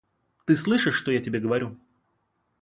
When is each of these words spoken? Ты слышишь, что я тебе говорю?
Ты 0.45 0.57
слышишь, 0.57 0.95
что 0.95 1.11
я 1.11 1.19
тебе 1.21 1.39
говорю? 1.39 1.77